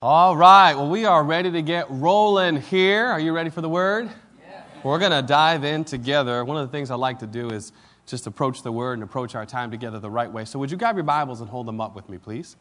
[0.00, 3.06] All right, well, we are ready to get rolling here.
[3.06, 4.08] Are you ready for the word?
[4.40, 4.62] Yeah.
[4.84, 6.44] We're going to dive in together.
[6.44, 7.72] One of the things I like to do is
[8.06, 10.44] just approach the word and approach our time together the right way.
[10.44, 12.54] So, would you grab your Bibles and hold them up with me, please?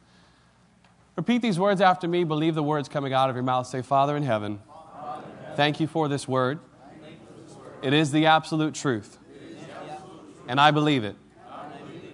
[1.16, 2.24] Repeat these words after me.
[2.24, 3.68] Believe the words coming out of your mouth.
[3.68, 6.58] Say, Father in heaven, Father in heaven thank you for this word.
[7.84, 9.20] It is the absolute truth,
[10.48, 11.16] and I believe it.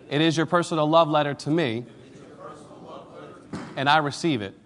[0.10, 1.86] It is your personal love letter to me,
[3.78, 4.58] and I receive it.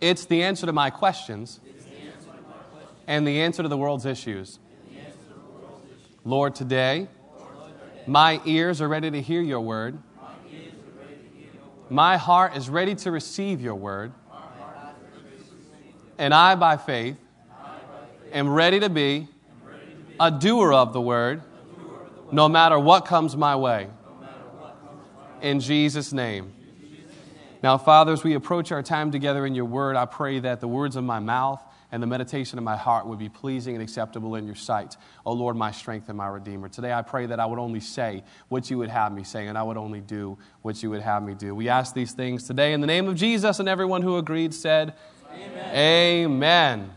[0.00, 1.60] It's the answer to my questions
[3.06, 4.58] and the answer to the world's issues.
[6.24, 7.08] Lord, today,
[8.06, 9.98] my ears are ready to hear your word.
[11.90, 14.12] My heart is ready to receive your word.
[16.18, 17.16] And I, by faith,
[18.32, 19.28] am ready to be
[20.20, 21.42] a doer of the word
[22.30, 23.88] no matter what comes my way.
[25.40, 26.52] In Jesus' name.
[27.60, 30.68] Now, Father, as we approach our time together in your word, I pray that the
[30.68, 34.36] words of my mouth and the meditation of my heart would be pleasing and acceptable
[34.36, 34.96] in your sight.
[35.26, 36.68] O oh, Lord, my strength and my redeemer.
[36.68, 39.58] Today I pray that I would only say what you would have me say, and
[39.58, 41.52] I would only do what you would have me do.
[41.52, 44.94] We ask these things today in the name of Jesus, and everyone who agreed said,
[45.32, 45.74] Amen.
[45.74, 46.90] Amen.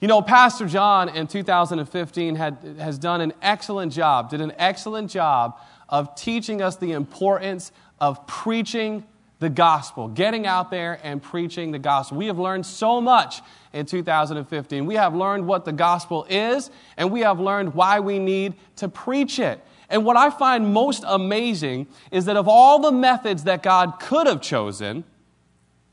[0.00, 5.10] You know, Pastor John in 2015 had, has done an excellent job, did an excellent
[5.10, 5.58] job
[5.88, 9.04] of teaching us the importance of preaching
[9.40, 12.18] the gospel, getting out there and preaching the gospel.
[12.18, 13.40] We have learned so much
[13.72, 14.84] in 2015.
[14.84, 18.88] We have learned what the gospel is, and we have learned why we need to
[18.88, 19.60] preach it.
[19.88, 24.26] And what I find most amazing is that of all the methods that God could
[24.26, 25.04] have chosen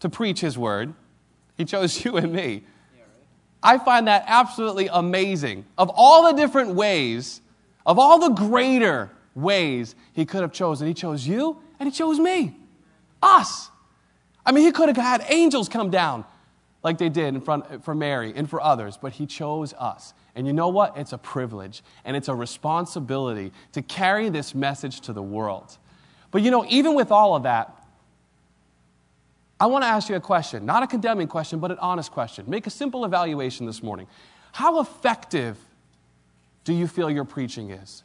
[0.02, 0.94] to preach His word,
[1.56, 2.64] He chose you and me.
[3.64, 5.66] I find that absolutely amazing.
[5.78, 7.42] Of all the different ways,
[7.86, 12.20] of all the greater ways He could have chosen, He chose you and He chose
[12.20, 12.58] me.
[13.22, 13.70] Us.
[14.46, 16.26] I mean, he could have had angels come down
[16.84, 20.14] like they did in front for Mary and for others, but he chose us.
[20.36, 20.96] And you know what?
[20.98, 25.78] It's a privilege and it's a responsibility to carry this message to the world.
[26.32, 27.74] But you know, even with all of that,
[29.60, 32.46] I want to ask you a question, not a condemning question, but an honest question.
[32.48, 34.08] Make a simple evaluation this morning.
[34.52, 35.58] How effective
[36.64, 38.04] do you feel your preaching is?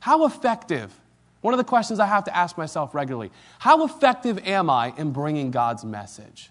[0.00, 0.98] How effective
[1.42, 5.12] one of the questions I have to ask myself regularly How effective am I in
[5.12, 6.50] bringing God's message?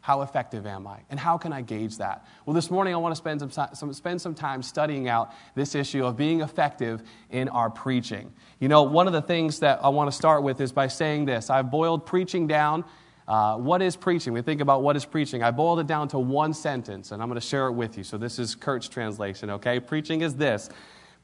[0.00, 0.98] How effective am I?
[1.10, 2.26] And how can I gauge that?
[2.44, 5.76] Well, this morning I want to spend some, some, spend some time studying out this
[5.76, 8.32] issue of being effective in our preaching.
[8.58, 11.26] You know, one of the things that I want to start with is by saying
[11.26, 12.84] this I've boiled preaching down.
[13.28, 14.32] Uh, what is preaching?
[14.32, 15.44] We think about what is preaching.
[15.44, 18.02] I boiled it down to one sentence, and I'm going to share it with you.
[18.02, 19.78] So, this is Kurt's translation, okay?
[19.78, 20.68] Preaching is this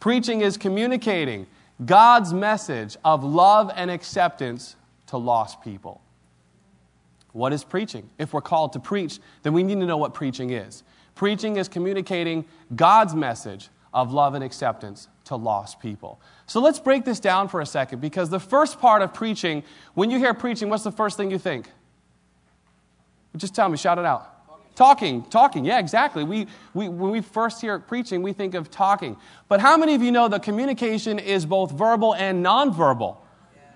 [0.01, 1.47] Preaching is communicating
[1.85, 6.01] God's message of love and acceptance to lost people.
[7.33, 8.11] What is preaching?
[8.19, 10.83] If we're called to preach, then we need to know what preaching is.
[11.15, 12.45] Preaching is communicating
[12.75, 16.21] God's message of love and acceptance to lost people.
[16.47, 19.63] So let's break this down for a second because the first part of preaching,
[19.95, 21.71] when you hear preaching, what's the first thing you think?
[23.37, 24.38] Just tell me, shout it out.
[24.79, 26.23] Talking, talking, yeah, exactly.
[26.23, 29.17] We, we, when we first hear preaching, we think of talking.
[29.49, 33.17] But how many of you know that communication is both verbal and nonverbal?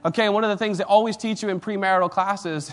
[0.04, 2.72] Okay, one of the things they always teach you in premarital classes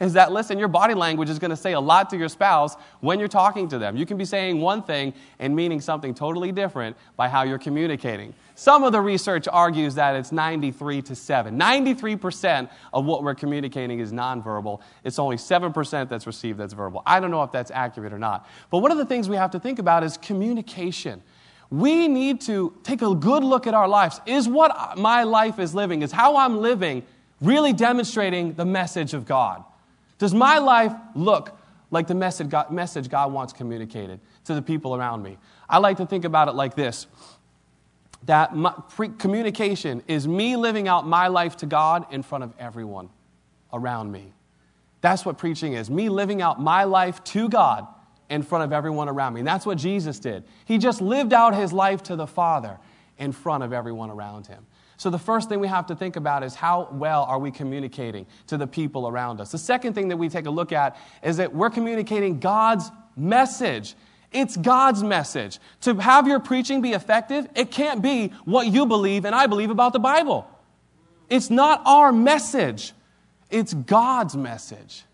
[0.00, 2.74] is that, listen, your body language is going to say a lot to your spouse
[3.00, 3.96] when you're talking to them.
[3.96, 8.34] You can be saying one thing and meaning something totally different by how you're communicating.
[8.54, 11.58] Some of the research argues that it's 93 to 7.
[11.58, 14.80] 93% of what we're communicating is nonverbal.
[15.04, 17.02] It's only 7% that's received that's verbal.
[17.04, 18.48] I don't know if that's accurate or not.
[18.70, 21.22] But one of the things we have to think about is communication.
[21.70, 24.20] We need to take a good look at our lives.
[24.26, 27.04] Is what my life is living, is how I'm living,
[27.40, 29.64] really demonstrating the message of God?
[30.20, 31.58] Does my life look
[31.90, 35.38] like the message God, message God wants communicated to the people around me?
[35.68, 37.08] I like to think about it like this
[38.24, 38.74] that my,
[39.18, 43.08] communication is me living out my life to God in front of everyone
[43.72, 44.34] around me.
[45.00, 47.86] That's what preaching is me living out my life to God
[48.28, 49.40] in front of everyone around me.
[49.40, 50.44] And that's what Jesus did.
[50.66, 52.78] He just lived out his life to the Father
[53.16, 54.66] in front of everyone around him.
[55.00, 58.26] So, the first thing we have to think about is how well are we communicating
[58.48, 59.50] to the people around us?
[59.50, 63.94] The second thing that we take a look at is that we're communicating God's message.
[64.30, 65.58] It's God's message.
[65.80, 69.70] To have your preaching be effective, it can't be what you believe and I believe
[69.70, 70.46] about the Bible.
[71.30, 72.92] It's not our message,
[73.50, 75.04] it's God's message.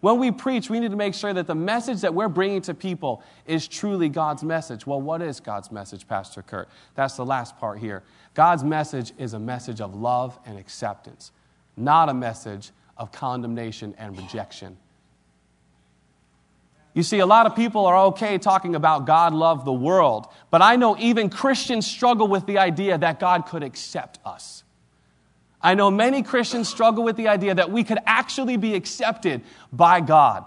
[0.00, 2.74] When we preach, we need to make sure that the message that we're bringing to
[2.74, 4.86] people is truly God's message.
[4.86, 6.68] Well, what is God's message, Pastor Kurt?
[6.94, 8.02] That's the last part here.
[8.32, 11.32] God's message is a message of love and acceptance,
[11.76, 14.78] not a message of condemnation and rejection.
[16.94, 20.60] You see, a lot of people are okay talking about God loved the world, but
[20.60, 24.64] I know even Christians struggle with the idea that God could accept us.
[25.62, 29.42] I know many Christians struggle with the idea that we could actually be accepted
[29.72, 30.44] by God.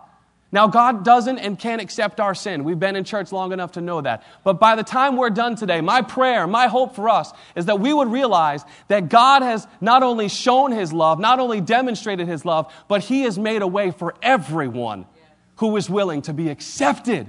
[0.54, 2.64] Now, God doesn't and can't accept our sin.
[2.64, 4.24] We've been in church long enough to know that.
[4.44, 7.80] But by the time we're done today, my prayer, my hope for us is that
[7.80, 12.46] we would realize that God has not only shown His love, not only demonstrated His
[12.46, 15.08] love, but He has made a way for everyone
[15.56, 17.28] who is willing to be accepted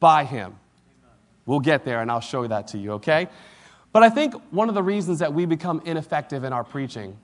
[0.00, 0.58] by Him.
[1.46, 3.28] We'll get there and I'll show that to you, okay?
[3.92, 7.16] But I think one of the reasons that we become ineffective in our preaching,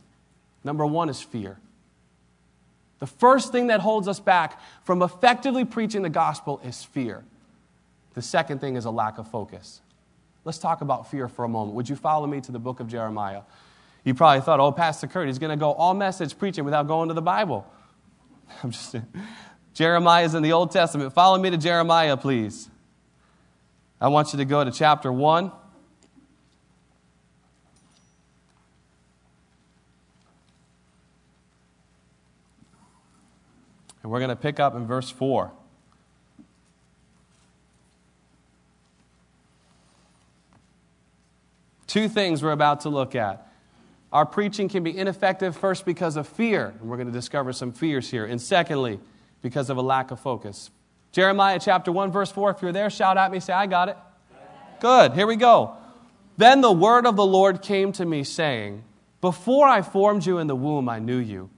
[0.65, 1.59] number one, is fear.
[2.99, 7.25] The first thing that holds us back from effectively preaching the gospel is fear.
[8.15, 9.81] The second thing is a lack of focus.
[10.45, 11.75] Let's talk about fear for a moment.
[11.77, 13.43] Would you follow me to the book of Jeremiah?
[14.05, 17.09] You probably thought, oh, Pastor Kurt, he's going to go all message preaching without going
[17.09, 17.67] to the Bible.
[18.63, 18.97] I'm just
[19.75, 21.13] Jeremiah is in the Old Testament.
[21.13, 22.69] Follow me to Jeremiah, please.
[24.01, 25.53] I want you to go to chapter 1.
[34.09, 35.53] And we're going to pick up in verse 4.
[41.87, 43.53] Two things we're about to look at.
[44.11, 47.71] Our preaching can be ineffective, first, because of fear, and we're going to discover some
[47.71, 48.25] fears here.
[48.25, 48.99] And secondly,
[49.43, 50.71] because of a lack of focus.
[51.13, 52.53] Jeremiah chapter 1, verse 4.
[52.53, 53.99] If you're there, shout at me, say, I got it.
[54.81, 55.77] Good, here we go.
[56.39, 58.85] Then the word of the Lord came to me, saying,
[59.21, 61.51] Before I formed you in the womb, I knew you.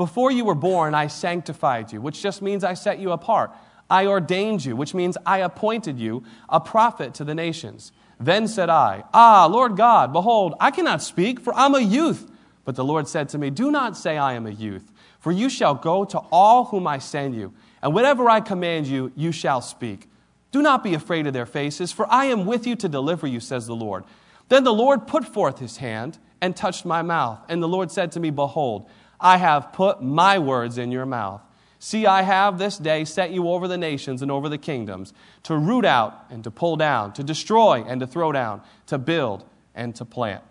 [0.00, 3.54] Before you were born, I sanctified you, which just means I set you apart.
[3.90, 7.92] I ordained you, which means I appointed you a prophet to the nations.
[8.18, 12.30] Then said I, Ah, Lord God, behold, I cannot speak, for I'm a youth.
[12.64, 15.50] But the Lord said to me, Do not say I am a youth, for you
[15.50, 19.60] shall go to all whom I send you, and whatever I command you, you shall
[19.60, 20.08] speak.
[20.50, 23.38] Do not be afraid of their faces, for I am with you to deliver you,
[23.38, 24.04] says the Lord.
[24.48, 27.44] Then the Lord put forth his hand and touched my mouth.
[27.50, 28.88] And the Lord said to me, Behold,
[29.20, 31.42] I have put my words in your mouth.
[31.78, 35.14] See, I have this day set you over the nations and over the kingdoms,
[35.44, 39.44] to root out and to pull down, to destroy and to throw down, to build
[39.74, 40.44] and to plant.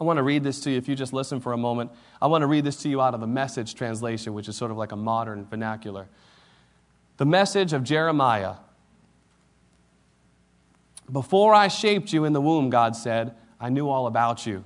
[0.00, 1.90] I want to read this to you if you just listen for a moment.
[2.20, 4.70] I want to read this to you out of the message translation, which is sort
[4.70, 6.08] of like a modern vernacular.
[7.16, 8.54] The message of Jeremiah.
[11.10, 14.64] Before I shaped you in the womb, God said, I knew all about you.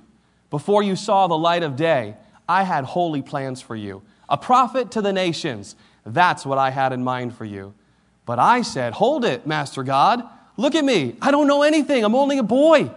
[0.49, 2.15] Before you saw the light of day,
[2.49, 4.01] I had holy plans for you.
[4.27, 5.75] A prophet to the nations.
[6.05, 7.75] That's what I had in mind for you.
[8.25, 10.23] But I said, Hold it, Master God.
[10.57, 11.15] Look at me.
[11.21, 12.03] I don't know anything.
[12.03, 12.91] I'm only a boy.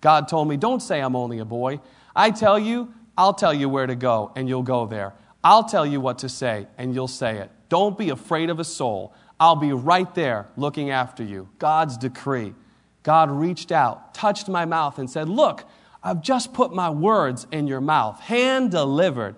[0.00, 1.80] God told me, Don't say I'm only a boy.
[2.16, 5.12] I tell you, I'll tell you where to go, and you'll go there.
[5.44, 7.50] I'll tell you what to say, and you'll say it.
[7.68, 9.14] Don't be afraid of a soul.
[9.38, 11.48] I'll be right there looking after you.
[11.58, 12.54] God's decree.
[13.02, 15.64] God reached out, touched my mouth, and said, Look,
[16.04, 19.36] I've just put my words in your mouth, hand delivered.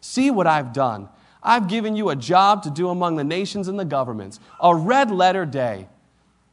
[0.00, 1.08] See what I've done.
[1.40, 5.12] I've given you a job to do among the nations and the governments, a red
[5.12, 5.88] letter day.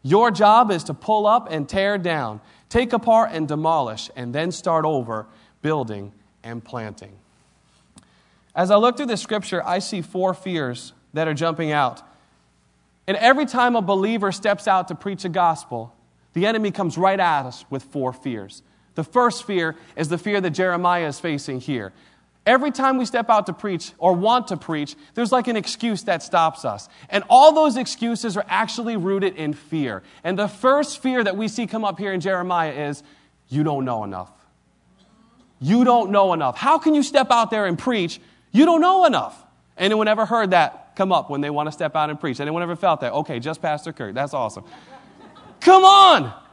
[0.03, 4.51] Your job is to pull up and tear down, take apart and demolish, and then
[4.51, 5.25] start over
[5.63, 6.13] building
[6.43, 7.17] and planting.
[8.55, 12.03] As I look through the scripture, I see four fears that are jumping out.
[13.07, 15.95] And every time a believer steps out to preach a gospel,
[16.33, 18.61] the enemy comes right at us with four fears.
[18.95, 21.93] The first fear is the fear that Jeremiah is facing here.
[22.45, 26.03] Every time we step out to preach or want to preach, there's like an excuse
[26.03, 26.87] that stops us.
[27.09, 30.03] And all those excuses are actually rooted in fear.
[30.23, 33.01] And the first fear that we see come up here in Jeremiah is
[33.49, 34.31] you don't know enough.
[35.59, 36.57] You don't know enough.
[36.57, 38.19] How can you step out there and preach?
[38.51, 39.43] You don't know enough.
[39.77, 42.39] Anyone ever heard that come up when they want to step out and preach?
[42.39, 43.11] Anyone ever felt that?
[43.11, 44.13] Okay, just Pastor Kirk.
[44.13, 44.65] That's awesome.
[45.61, 46.44] Come on!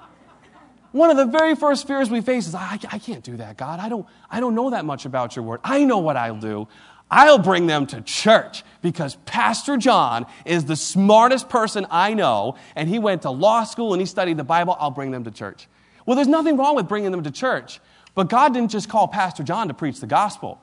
[0.93, 3.81] One of the very first fears we face is, I, I can't do that, God.
[3.81, 5.61] I don't, I don't know that much about your word.
[5.65, 6.69] I know what I'll do.
[7.11, 12.89] I'll bring them to church because Pastor John is the smartest person I know, and
[12.89, 14.77] he went to law school and he studied the Bible.
[14.79, 15.67] I'll bring them to church.
[16.07, 17.81] Well, there's nothing wrong with bringing them to church,
[18.15, 20.59] but God didn't just call Pastor John to preach the gospel.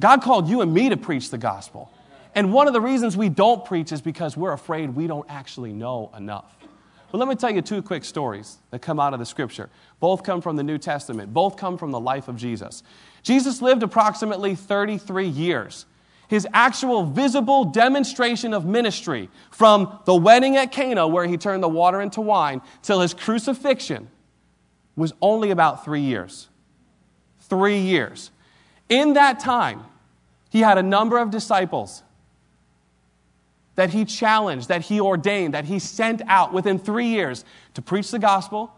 [0.00, 1.92] God called you and me to preach the gospel.
[2.34, 5.72] And one of the reasons we don't preach is because we're afraid we don't actually
[5.72, 6.56] know enough.
[7.10, 9.70] But let me tell you two quick stories that come out of the scripture.
[10.00, 12.82] Both come from the New Testament, both come from the life of Jesus.
[13.22, 15.86] Jesus lived approximately 33 years.
[16.28, 21.68] His actual visible demonstration of ministry from the wedding at Cana, where he turned the
[21.68, 24.08] water into wine, till his crucifixion
[24.96, 26.48] was only about three years.
[27.40, 28.32] Three years.
[28.88, 29.84] In that time,
[30.50, 32.02] he had a number of disciples
[33.76, 38.10] that he challenged, that he ordained, that he sent out within three years to preach
[38.10, 38.72] the gospel,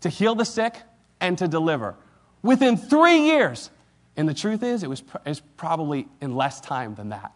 [0.00, 0.76] to heal the sick,
[1.20, 1.96] and to deliver.
[2.42, 3.70] Within three years.
[4.16, 7.32] And the truth is, it was, it was probably in less time than that.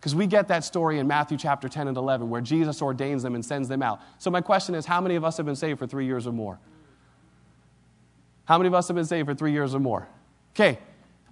[0.00, 3.34] Because we get that story in Matthew chapter 10 and 11 where Jesus ordains them
[3.34, 4.00] and sends them out.
[4.18, 6.32] So, my question is how many of us have been saved for three years or
[6.32, 6.58] more?
[8.44, 10.06] How many of us have been saved for three years or more?
[10.54, 10.78] Okay,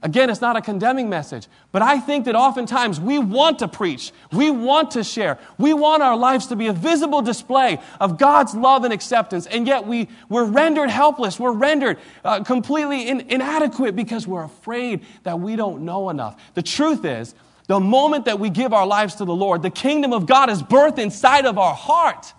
[0.04, 4.10] Again, it's not a condemning message, but I think that oftentimes we want to preach,
[4.32, 8.52] we want to share, we want our lives to be a visible display of God's
[8.52, 13.94] love and acceptance, and yet we, we're rendered helpless, we're rendered uh, completely in, inadequate
[13.94, 16.52] because we're afraid that we don't know enough.
[16.54, 17.36] The truth is,
[17.68, 20.64] the moment that we give our lives to the Lord, the kingdom of God is
[20.64, 22.32] birthed inside of our heart.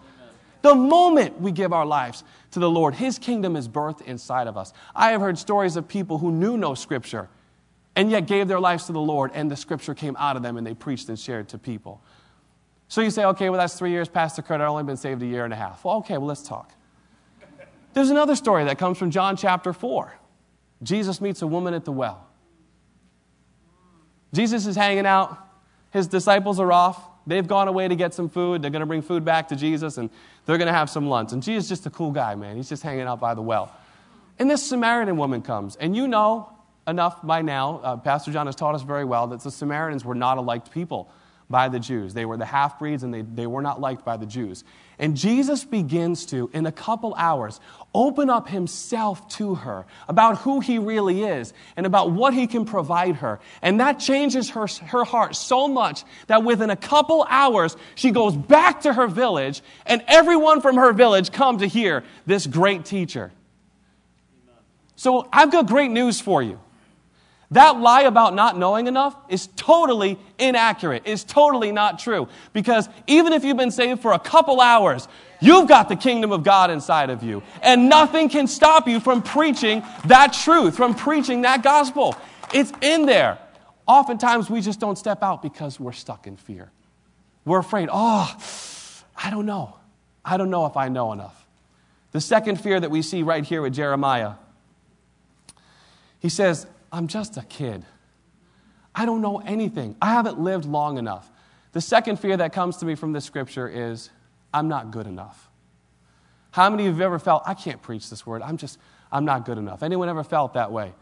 [0.63, 4.57] The moment we give our lives to the Lord, His kingdom is birthed inside of
[4.57, 4.73] us.
[4.93, 7.29] I have heard stories of people who knew no scripture
[7.95, 10.57] and yet gave their lives to the Lord, and the scripture came out of them
[10.57, 12.01] and they preached and shared to people.
[12.87, 14.61] So you say, okay, well, that's three years, Pastor Kurt.
[14.61, 15.83] I've only been saved a year and a half.
[15.83, 16.71] Well, okay, well, let's talk.
[17.93, 20.13] There's another story that comes from John chapter 4.
[20.81, 22.27] Jesus meets a woman at the well.
[24.33, 25.37] Jesus is hanging out,
[25.91, 27.09] his disciples are off.
[27.25, 28.61] They've gone away to get some food.
[28.61, 30.09] They're going to bring food back to Jesus, and
[30.45, 31.31] they're going to have some lunch.
[31.31, 32.57] And Jesus is just a cool guy, man.
[32.57, 33.71] He's just hanging out by the well.
[34.39, 36.52] And this Samaritan woman comes, and you know
[36.87, 40.15] enough by now, uh, Pastor John has taught us very well that the Samaritans were
[40.15, 41.09] not a liked people
[41.49, 42.13] by the Jews.
[42.13, 44.63] They were the half breeds and they, they were not liked by the Jews.
[44.99, 47.59] And Jesus begins to, in a couple hours,
[47.93, 52.65] open up himself to her about who he really is and about what he can
[52.65, 53.39] provide her.
[53.61, 58.35] And that changes her, her heart so much that within a couple hours, she goes
[58.35, 63.31] back to her village and everyone from her village come to hear this great teacher.
[64.95, 66.59] So I've got great news for you.
[67.53, 71.03] That lie about not knowing enough is totally inaccurate.
[71.05, 72.27] It's totally not true.
[72.51, 75.07] Because even if you've been saved for a couple hours,
[75.39, 77.43] you've got the kingdom of God inside of you.
[77.61, 82.15] And nothing can stop you from preaching that truth, from preaching that gospel.
[82.53, 83.37] It's in there.
[83.87, 86.71] Oftentimes we just don't step out because we're stuck in fear.
[87.45, 88.35] We're afraid, oh,
[89.15, 89.75] I don't know.
[90.25, 91.45] I don't know if I know enough.
[92.13, 94.33] The second fear that we see right here with Jeremiah,
[96.19, 97.83] he says, I'm just a kid.
[98.95, 99.97] I don't know anything.
[99.99, 101.29] I haven't lived long enough.
[101.71, 104.11] The second fear that comes to me from this scripture is
[104.53, 105.49] I'm not good enough.
[106.51, 108.77] How many of you have ever felt, I can't preach this word, I'm just,
[109.11, 109.81] I'm not good enough?
[109.81, 110.93] Anyone ever felt that way?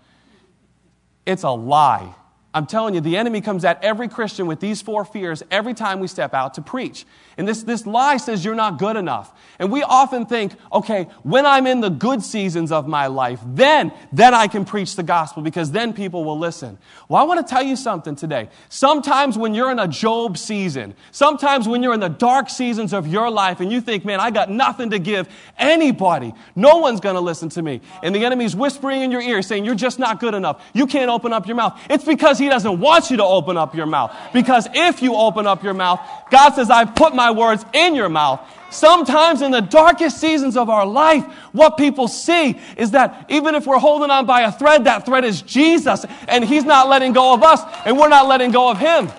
[1.26, 2.16] It's a lie.
[2.54, 6.02] I'm telling you, the enemy comes at every Christian with these four fears every time
[6.02, 7.06] we step out to preach.
[7.38, 9.32] And this, this lie says you're not good enough.
[9.58, 13.94] And we often think, okay, when I'm in the good seasons of my life, then,
[14.12, 16.78] then I can preach the gospel because then people will listen.
[17.08, 18.50] Well, I want to tell you something today.
[18.68, 23.08] Sometimes when you're in a Job season, sometimes when you're in the dark seasons of
[23.08, 27.16] your life and you think, man, I got nothing to give anybody, no one's going
[27.16, 27.80] to listen to me.
[28.04, 30.62] And the enemy's whispering in your ear saying, you're just not good enough.
[30.74, 31.80] You can't open up your mouth.
[31.90, 34.16] It's because he doesn't want you to open up your mouth.
[34.34, 38.10] Because if you open up your mouth, God says, I've put my words in your
[38.10, 38.42] mouth.
[38.72, 43.68] Sometimes in the darkest seasons of our life, what people see is that even if
[43.68, 47.34] we're holding on by a thread, that thread is Jesus, and He's not letting go
[47.34, 49.12] of us, and we're not letting go of Him.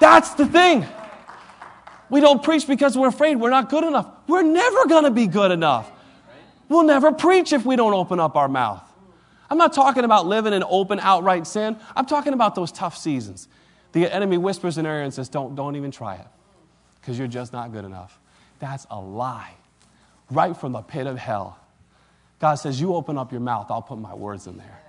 [0.00, 0.86] That's the thing.
[2.10, 4.06] We don't preach because we're afraid we're not good enough.
[4.28, 5.90] We're never going to be good enough.
[6.68, 8.82] We'll never preach if we don't open up our mouth.
[9.50, 11.76] I'm not talking about living in open, outright sin.
[11.94, 13.48] I'm talking about those tough seasons.
[13.92, 16.26] The enemy whispers in your ear and says, don't, don't even try it
[17.00, 18.18] because you're just not good enough.
[18.58, 19.52] That's a lie.
[20.30, 21.58] Right from the pit of hell.
[22.40, 24.80] God says, You open up your mouth, I'll put my words in there.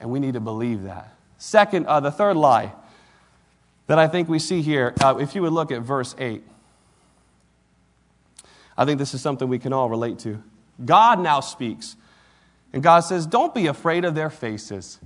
[0.00, 1.14] And we need to believe that.
[1.38, 2.72] Second, uh, the third lie
[3.86, 6.42] that I think we see here, uh, if you would look at verse 8,
[8.76, 10.42] I think this is something we can all relate to.
[10.84, 11.96] God now speaks.
[12.72, 14.98] And God says, Don't be afraid of their faces,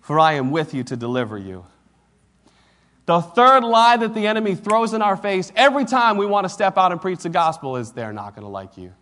[0.00, 1.66] for I am with you to deliver you.
[3.06, 6.48] The third lie that the enemy throws in our face every time we want to
[6.48, 8.92] step out and preach the gospel is they're not going to like you.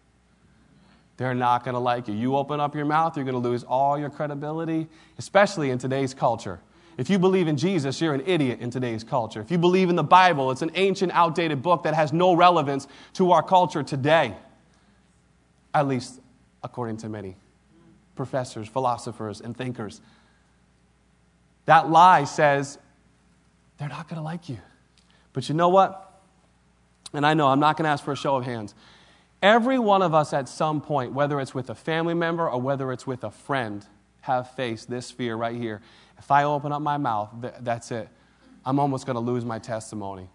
[1.19, 2.15] They're not going to like you.
[2.15, 4.89] You open up your mouth, you're going to lose all your credibility,
[5.19, 6.61] especially in today's culture.
[6.97, 9.41] If you believe in Jesus, you're an idiot in today's culture.
[9.41, 12.89] If you believe in the Bible, it's an ancient, outdated book that has no relevance
[13.15, 14.35] to our culture today,
[15.75, 16.21] at least
[16.63, 17.37] according to many
[18.17, 20.01] professors, philosophers, and thinkers.
[21.67, 22.79] That lie says
[23.79, 24.59] they're not going to like you.
[25.33, 26.21] But you know what?
[27.13, 28.75] And I know I'm not going to ask for a show of hands.
[29.43, 32.93] Every one of us at some point, whether it's with a family member or whether
[32.93, 33.85] it's with a friend,
[34.23, 35.81] have faced this fear right here.
[36.19, 38.09] If I open up my mouth, that's it.
[38.65, 40.29] I'm almost going to lose my testimony.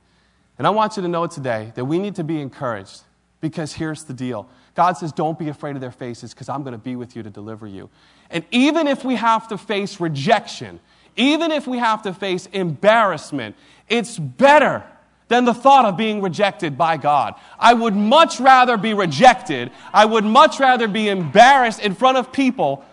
[0.57, 3.01] And I want you to know today that we need to be encouraged
[3.41, 6.73] because here's the deal God says, Don't be afraid of their faces because I'm going
[6.73, 7.89] to be with you to deliver you.
[8.29, 10.79] And even if we have to face rejection,
[11.15, 13.55] even if we have to face embarrassment,
[13.87, 14.83] it's better
[15.27, 17.35] than the thought of being rejected by God.
[17.57, 22.31] I would much rather be rejected, I would much rather be embarrassed in front of
[22.31, 22.85] people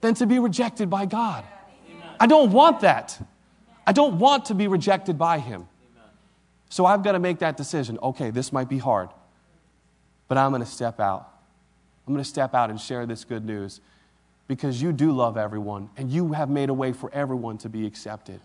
[0.00, 1.44] than to be rejected by God.
[2.20, 3.18] I don't want that.
[3.86, 5.68] I don't want to be rejected by Him.
[6.68, 7.98] So I've got to make that decision.
[8.02, 9.08] Okay, this might be hard,
[10.28, 11.30] but I'm going to step out.
[12.06, 13.80] I'm going to step out and share this good news
[14.48, 17.86] because you do love everyone and you have made a way for everyone to be
[17.86, 18.40] accepted.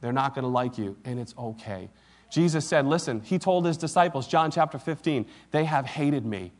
[0.00, 1.90] They're not going to like you, and it's okay.
[2.30, 6.52] Jesus said, Listen, he told his disciples, John chapter 15, they have hated me.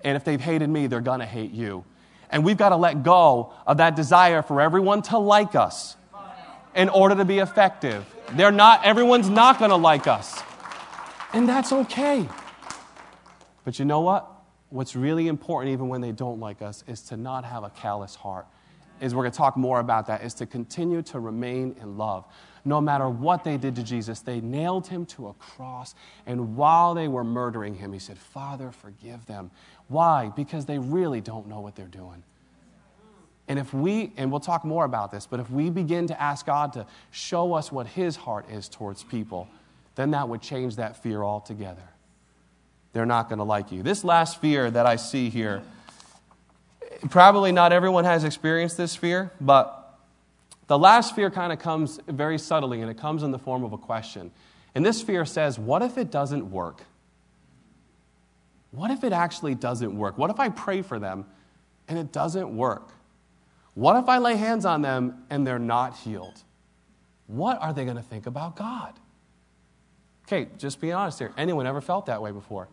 [0.00, 1.84] And if they've hated me, they're going to hate you.
[2.30, 5.96] And we've got to let go of that desire for everyone to like us
[6.74, 8.04] in order to be effective.
[8.32, 10.42] They're not, everyone's not going to like us.
[11.32, 12.28] And that's okay.
[13.68, 14.26] But you know what?
[14.70, 18.14] What's really important, even when they don't like us, is to not have a callous
[18.14, 18.46] heart.
[18.98, 22.24] Is we're going to talk more about that, is to continue to remain in love.
[22.64, 25.94] No matter what they did to Jesus, they nailed him to a cross.
[26.24, 29.50] And while they were murdering him, he said, Father, forgive them.
[29.88, 30.32] Why?
[30.34, 32.22] Because they really don't know what they're doing.
[33.48, 36.46] And if we, and we'll talk more about this, but if we begin to ask
[36.46, 39.46] God to show us what his heart is towards people,
[39.94, 41.82] then that would change that fear altogether.
[42.98, 43.84] They're not going to like you.
[43.84, 45.62] This last fear that I see here,
[47.10, 50.00] probably not everyone has experienced this fear, but
[50.66, 53.72] the last fear kind of comes very subtly and it comes in the form of
[53.72, 54.32] a question.
[54.74, 56.82] And this fear says, What if it doesn't work?
[58.72, 60.18] What if it actually doesn't work?
[60.18, 61.24] What if I pray for them
[61.86, 62.90] and it doesn't work?
[63.74, 66.42] What if I lay hands on them and they're not healed?
[67.28, 68.94] What are they going to think about God?
[70.26, 71.32] Okay, just be honest here.
[71.38, 72.66] Anyone ever felt that way before?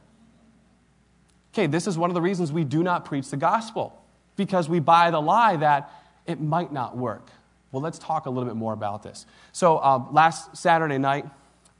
[1.56, 3.98] Okay, this is one of the reasons we do not preach the gospel,
[4.36, 5.90] because we buy the lie that
[6.26, 7.30] it might not work.
[7.72, 9.26] Well, let's talk a little bit more about this.
[9.54, 11.26] So, uh, last Saturday night,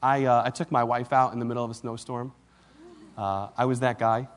[0.02, 2.32] I, uh, I took my wife out in the middle of a snowstorm.
[3.18, 4.28] Uh, I was that guy.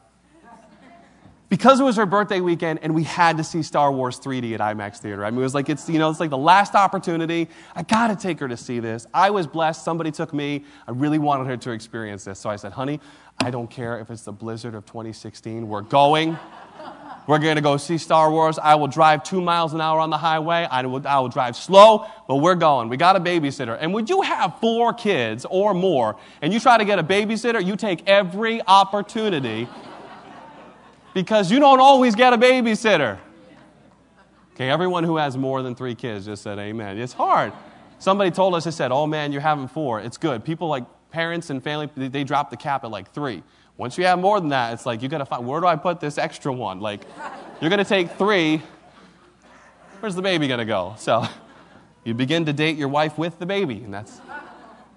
[1.50, 4.60] Because it was her birthday weekend and we had to see Star Wars 3D at
[4.60, 5.26] IMAX Theater.
[5.26, 7.50] I mean, it was like, it's, you know, it's like the last opportunity.
[7.76, 9.08] I got to take her to see this.
[9.16, 9.84] I was blessed.
[9.84, 10.64] Somebody took me.
[10.88, 12.38] I really wanted her to experience this.
[12.38, 13.00] So I said, honey,
[13.40, 15.68] I don't care if it's the blizzard of 2016.
[15.68, 16.38] We're going.
[17.26, 18.58] We're to go see Star Wars.
[18.58, 20.68] I will drive two miles an hour on the highway.
[20.70, 22.90] I will, I will drive slow, but we're going.
[22.90, 23.78] We got a babysitter.
[23.80, 27.64] And would you have four kids or more and you try to get a babysitter,
[27.64, 29.68] you take every opportunity
[31.14, 33.18] because you don't always get a babysitter.
[34.54, 36.98] Okay, everyone who has more than three kids just said amen.
[36.98, 37.54] It's hard.
[37.98, 40.00] Somebody told us, they said, oh man, you're having four.
[40.00, 40.44] It's good.
[40.44, 43.44] People like parents and family, they drop the cap at like three.
[43.78, 45.78] Once you have more than that, it's like you got to find where do I
[45.78, 46.82] put this extra one?
[46.82, 47.04] Like
[47.62, 48.62] you're to take three.
[50.02, 50.96] Where's the baby to go?
[50.98, 51.26] So
[52.04, 54.22] you begin to date your wife with the baby, and that's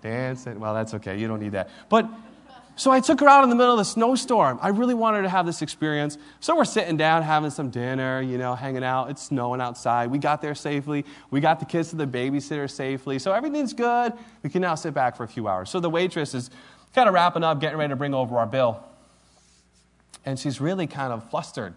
[0.00, 0.58] dancing.
[0.58, 1.18] Well, that's okay.
[1.18, 1.70] You don't need that.
[1.88, 2.08] But
[2.74, 4.58] so I took her out in the middle of the snowstorm.
[4.62, 6.16] I really wanted to have this experience.
[6.40, 9.10] So we're sitting down having some dinner, you know, hanging out.
[9.10, 10.10] It's snowing outside.
[10.10, 11.04] We got there safely.
[11.30, 13.18] We got the kids to the babysitter safely.
[13.18, 14.14] So everything's good.
[14.42, 15.68] We can now sit back for a few hours.
[15.68, 16.50] So the waitress is
[16.94, 18.82] kind of wrapping up, getting ready to bring over our bill.
[20.24, 21.74] And she's really kind of flustered.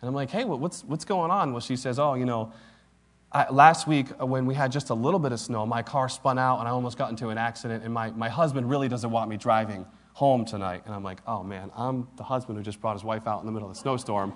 [0.00, 1.52] And I'm like, hey, what's, what's going on?
[1.52, 2.52] Well, she says, oh, you know,
[3.32, 6.08] I, last week uh, when we had just a little bit of snow, my car
[6.08, 7.84] spun out and I almost got into an accident.
[7.84, 9.84] And my, my husband really doesn't want me driving
[10.18, 10.82] home tonight.
[10.84, 13.46] And I'm like, oh man, I'm the husband who just brought his wife out in
[13.46, 14.34] the middle of the snowstorm.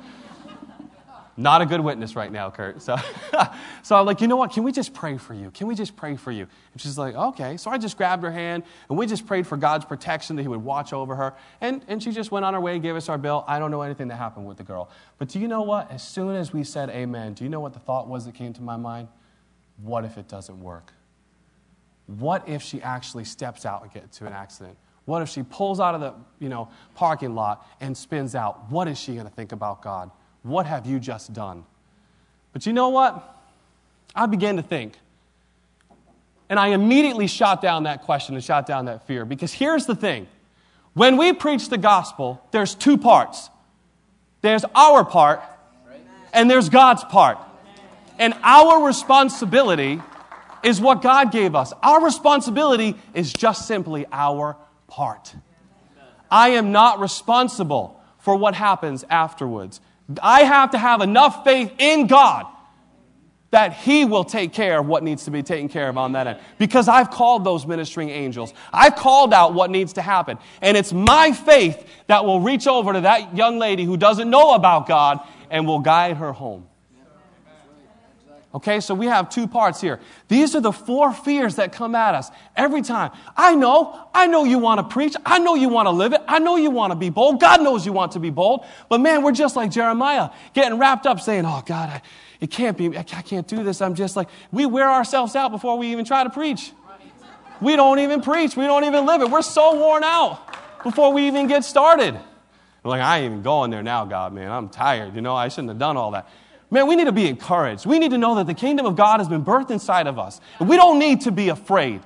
[1.36, 2.80] Not a good witness right now, Kurt.
[2.80, 2.96] So,
[3.82, 4.52] so I'm like, you know what?
[4.52, 5.50] Can we just pray for you?
[5.50, 6.46] Can we just pray for you?
[6.72, 7.56] And she's like, okay.
[7.56, 10.48] So I just grabbed her hand and we just prayed for God's protection that He
[10.48, 11.34] would watch over her.
[11.60, 13.44] And, and she just went on her way, gave us our bill.
[13.48, 14.88] I don't know anything that happened with the girl.
[15.18, 15.90] But do you know what?
[15.90, 18.52] As soon as we said amen, do you know what the thought was that came
[18.52, 19.08] to my mind?
[19.78, 20.92] What if it doesn't work?
[22.06, 24.78] What if she actually steps out and gets into an accident?
[25.04, 28.70] What if she pulls out of the you know, parking lot and spins out?
[28.70, 30.10] What is she going to think about God?
[30.42, 31.64] What have you just done?
[32.52, 33.36] But you know what?
[34.14, 34.94] I began to think.
[36.48, 39.24] And I immediately shot down that question and shot down that fear.
[39.24, 40.26] Because here's the thing
[40.94, 43.48] when we preach the gospel, there's two parts
[44.42, 45.40] there's our part,
[46.32, 47.38] and there's God's part.
[48.18, 50.02] And our responsibility
[50.62, 51.72] is what God gave us.
[51.82, 54.56] Our responsibility is just simply our
[54.92, 55.34] part.
[56.30, 59.80] I am not responsible for what happens afterwards.
[60.22, 62.46] I have to have enough faith in God
[63.52, 66.26] that He will take care of what needs to be taken care of on that
[66.26, 66.38] end.
[66.58, 68.52] Because I've called those ministering angels.
[68.70, 70.38] I've called out what needs to happen.
[70.60, 74.54] And it's my faith that will reach over to that young lady who doesn't know
[74.54, 76.66] about God and will guide her home.
[78.54, 79.98] Okay, so we have two parts here.
[80.28, 83.10] These are the four fears that come at us every time.
[83.34, 85.16] I know, I know you want to preach.
[85.24, 86.20] I know you want to live it.
[86.28, 87.40] I know you want to be bold.
[87.40, 88.66] God knows you want to be bold.
[88.90, 92.02] But man, we're just like Jeremiah, getting wrapped up saying, oh, God, I,
[92.40, 93.80] it can't be, I can't do this.
[93.80, 96.72] I'm just like, we wear ourselves out before we even try to preach.
[97.62, 98.54] We don't even preach.
[98.54, 99.30] We don't even live it.
[99.30, 102.18] We're so worn out before we even get started.
[102.84, 104.50] Like, I ain't even going there now, God, man.
[104.50, 105.14] I'm tired.
[105.14, 106.28] You know, I shouldn't have done all that.
[106.72, 107.84] Man, we need to be encouraged.
[107.84, 110.40] We need to know that the kingdom of God has been birthed inside of us.
[110.58, 112.00] And we don't need to be afraid.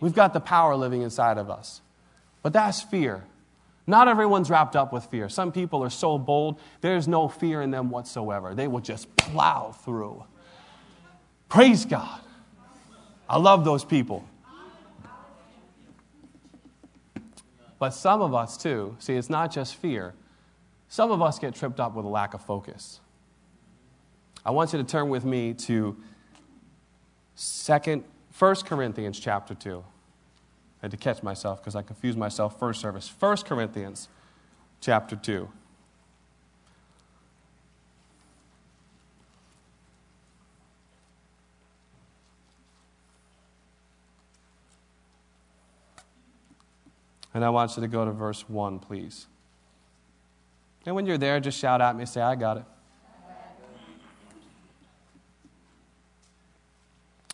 [0.00, 1.82] We've got the power living inside of us.
[2.42, 3.22] But that's fear.
[3.86, 5.28] Not everyone's wrapped up with fear.
[5.28, 8.56] Some people are so bold, there's no fear in them whatsoever.
[8.56, 10.24] They will just plow through.
[11.48, 12.20] Praise God.
[13.28, 14.24] I love those people.
[17.78, 20.12] But some of us, too, see, it's not just fear.
[20.88, 22.98] Some of us get tripped up with a lack of focus.
[24.44, 25.96] I want you to turn with me to
[27.34, 28.04] second,
[28.38, 29.78] 1 Corinthians chapter 2.
[29.78, 33.12] I had to catch myself because I confused myself first service.
[33.20, 34.08] 1 Corinthians
[34.80, 35.48] chapter 2.
[47.34, 49.26] And I want you to go to verse 1, please.
[50.84, 52.64] And when you're there, just shout at me, say, I got it.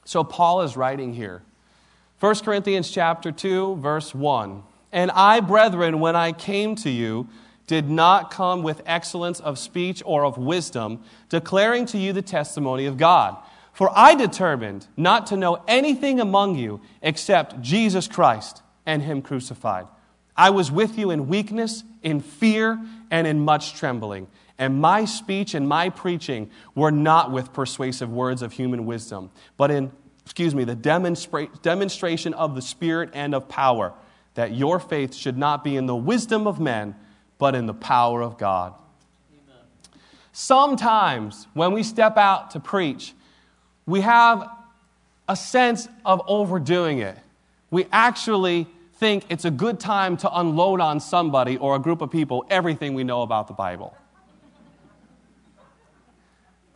[0.09, 1.43] So Paul is writing here.
[2.21, 4.63] 1 Corinthians chapter 2 verse 1.
[4.91, 7.29] And I, brethren, when I came to you,
[7.67, 12.87] did not come with excellence of speech or of wisdom, declaring to you the testimony
[12.87, 13.37] of God.
[13.75, 19.89] For I determined not to know anything among you except Jesus Christ and Him crucified.
[20.35, 24.29] I was with you in weakness, in fear, and in much trembling.
[24.59, 29.71] And my speech and my preaching were not with persuasive words of human wisdom, but
[29.71, 29.93] in,
[30.25, 33.93] excuse me, the demonstra- demonstration of the Spirit and of power,
[34.35, 36.97] that your faith should not be in the wisdom of men,
[37.39, 38.75] but in the power of God.
[39.33, 39.63] Amen.
[40.33, 43.15] Sometimes when we step out to preach,
[43.87, 44.49] we have
[45.29, 47.17] a sense of overdoing it.
[47.71, 52.11] We actually think it's a good time to unload on somebody or a group of
[52.11, 53.95] people everything we know about the Bible.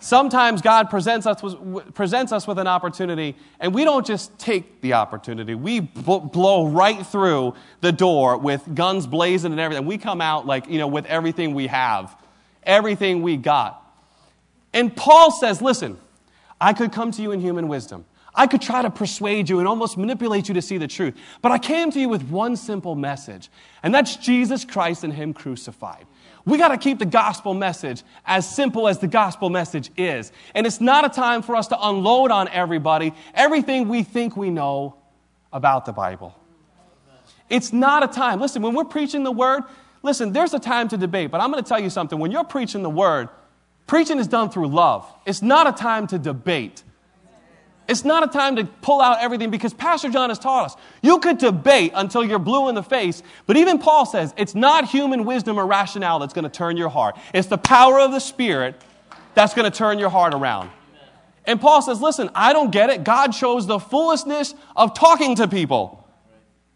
[0.03, 4.81] Sometimes God presents us, with, presents us with an opportunity, and we don't just take
[4.81, 5.55] the opportunity.
[5.55, 9.87] We blow right through the door with guns blazing and everything.
[9.87, 12.17] We come out like, you know, with everything we have,
[12.65, 13.81] everything we got.
[14.73, 15.97] And Paul says, listen,
[16.61, 18.05] I could come to you in human wisdom.
[18.35, 21.15] I could try to persuade you and almost manipulate you to see the truth.
[21.43, 23.51] But I came to you with one simple message,
[23.85, 26.07] and that's Jesus Christ and Him crucified.
[26.45, 30.33] We got to keep the gospel message as simple as the gospel message is.
[30.55, 34.51] And it's not a time for us to unload on everybody everything we think we
[34.51, 34.97] know
[35.53, 36.35] about the Bible.
[37.49, 38.41] It's not a time.
[38.41, 39.63] Listen, when we're preaching the word,
[40.03, 42.19] listen, there's a time to debate, but I'm going to tell you something.
[42.19, 43.29] When you're preaching the word,
[43.87, 45.07] preaching is done through love.
[45.27, 46.83] It's not a time to debate.
[47.93, 50.77] It's not a time to pull out everything because Pastor John has taught us.
[51.03, 54.89] You could debate until you're blue in the face, but even Paul says it's not
[54.89, 57.19] human wisdom or rationale that's going to turn your heart.
[57.35, 58.81] It's the power of the Spirit
[59.35, 60.71] that's going to turn your heart around.
[61.45, 63.05] And Paul says, listen, I don't get it.
[63.05, 66.09] God chose the foolishness of talking to people,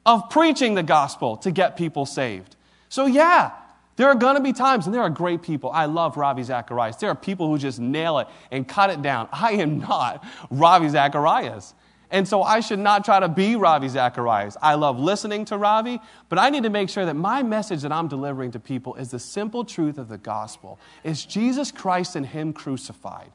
[0.05, 2.57] of preaching the gospel to get people saved.
[2.91, 3.53] So, yeah,
[3.97, 5.71] there are going to be times, and there are great people.
[5.71, 6.97] I love Ravi Zacharias.
[6.97, 9.29] There are people who just nail it and cut it down.
[9.33, 11.75] I am not Ravi Zacharias.
[12.11, 14.57] And so I should not try to be Ravi Zacharias.
[14.63, 17.91] I love listening to Ravi, but I need to make sure that my message that
[17.91, 20.79] I'm delivering to people is the simple truth of the gospel.
[21.03, 23.33] It's Jesus Christ and Him crucified.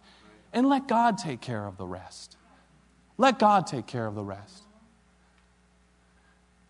[0.53, 2.37] And let God take care of the rest.
[3.17, 4.63] Let God take care of the rest.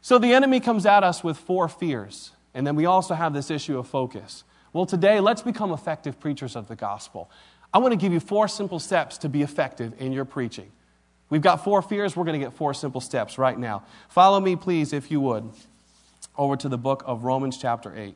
[0.02, 2.32] So the enemy comes at us with four fears.
[2.54, 4.44] And then we also have this issue of focus.
[4.74, 7.30] Well, today, let's become effective preachers of the gospel.
[7.74, 10.72] I want to give you four simple steps to be effective in your preaching.
[11.30, 12.16] We've got four fears.
[12.16, 13.84] We're going to get four simple steps right now.
[14.10, 15.50] Follow me, please, if you would,
[16.38, 18.16] over to the book of Romans, chapter 8.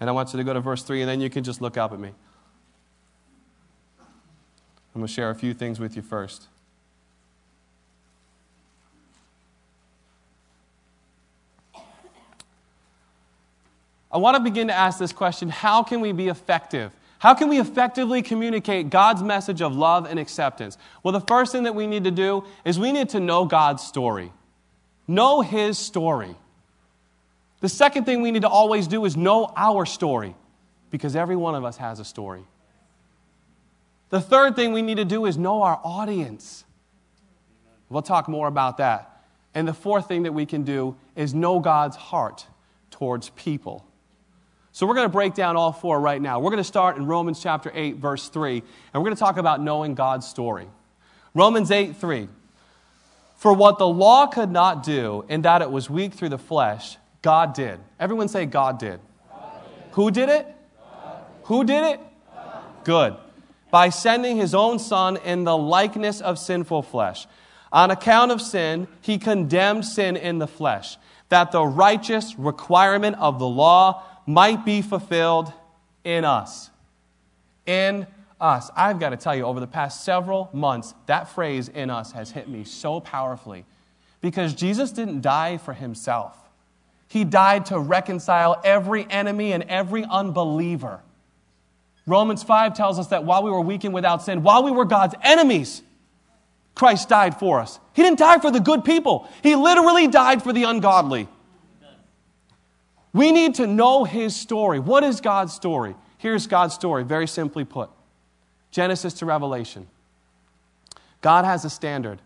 [0.00, 1.78] And I want you to go to verse 3, and then you can just look
[1.78, 2.10] up at me.
[4.94, 6.46] I'm going to share a few things with you first.
[14.12, 16.92] I want to begin to ask this question how can we be effective?
[17.18, 20.78] How can we effectively communicate God's message of love and acceptance?
[21.02, 23.82] Well, the first thing that we need to do is we need to know God's
[23.82, 24.32] story.
[25.08, 26.36] Know His story.
[27.60, 30.36] The second thing we need to always do is know our story,
[30.90, 32.44] because every one of us has a story.
[34.14, 36.64] The third thing we need to do is know our audience.
[37.88, 39.24] We'll talk more about that.
[39.54, 42.46] And the fourth thing that we can do is know God's heart
[42.92, 43.84] towards people.
[44.70, 46.38] So we're going to break down all four right now.
[46.38, 48.62] We're going to start in Romans chapter 8, verse 3, and
[48.94, 50.68] we're going to talk about knowing God's story.
[51.34, 52.28] Romans 8, 3.
[53.34, 56.98] For what the law could not do, in that it was weak through the flesh,
[57.20, 57.80] God did.
[57.98, 59.00] Everyone say, God did.
[59.28, 59.92] God did.
[59.94, 60.46] Who did it?
[60.78, 61.24] God.
[61.46, 62.00] Who did it?
[62.32, 62.62] God.
[62.84, 63.16] Good.
[63.74, 67.26] By sending his own Son in the likeness of sinful flesh.
[67.72, 70.96] On account of sin, he condemned sin in the flesh,
[71.28, 75.52] that the righteous requirement of the law might be fulfilled
[76.04, 76.70] in us.
[77.66, 78.06] In
[78.40, 78.70] us.
[78.76, 82.30] I've got to tell you, over the past several months, that phrase in us has
[82.30, 83.64] hit me so powerfully
[84.20, 86.38] because Jesus didn't die for himself.
[87.08, 91.00] He died to reconcile every enemy and every unbeliever.
[92.06, 94.84] Romans 5 tells us that while we were weak and without sin, while we were
[94.84, 95.82] God's enemies,
[96.74, 97.78] Christ died for us.
[97.94, 101.28] He didn't die for the good people, He literally died for the ungodly.
[103.12, 104.80] We need to know His story.
[104.80, 105.94] What is God's story?
[106.18, 107.90] Here's God's story, very simply put
[108.70, 109.86] Genesis to Revelation.
[111.20, 112.20] God has a standard.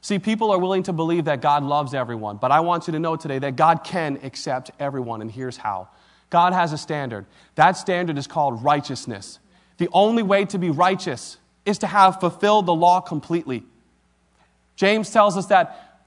[0.00, 2.98] See, people are willing to believe that God loves everyone, but I want you to
[2.98, 5.88] know today that God can accept everyone, and here's how.
[6.30, 7.26] God has a standard.
[7.54, 9.38] That standard is called righteousness.
[9.78, 13.64] The only way to be righteous is to have fulfilled the law completely.
[14.76, 16.00] James tells us that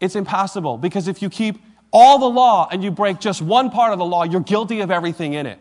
[0.00, 1.60] it's impossible because if you keep
[1.92, 4.90] all the law and you break just one part of the law, you're guilty of
[4.90, 5.58] everything in it.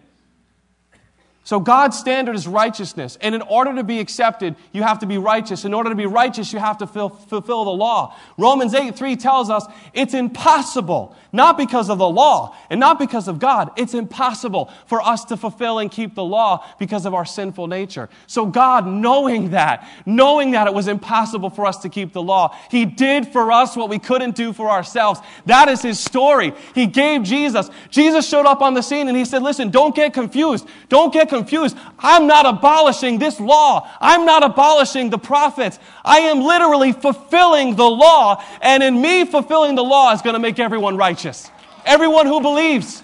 [1.46, 3.20] So God's standard is righteousness.
[3.22, 5.64] And in order to be accepted, you have to be righteous.
[5.64, 8.18] In order to be righteous, you have to fulfill the law.
[8.36, 13.28] Romans 8 3 tells us it's impossible, not because of the law and not because
[13.28, 17.26] of God, it's impossible for us to fulfill and keep the law because of our
[17.26, 18.10] sinful nature.
[18.26, 22.58] So God, knowing that, knowing that it was impossible for us to keep the law,
[22.72, 25.20] He did for us what we couldn't do for ourselves.
[25.46, 26.54] That is His story.
[26.74, 27.70] He gave Jesus.
[27.92, 30.68] Jesus showed up on the scene and He said, listen, don't get confused.
[30.90, 31.35] Don't get confused.
[32.00, 33.90] I'm not abolishing this law.
[34.00, 35.80] I'm not abolishing the prophets.
[36.04, 40.40] I am literally fulfilling the law, and in me fulfilling the law is going to
[40.40, 41.50] make everyone righteous.
[41.86, 43.04] Everyone who believes.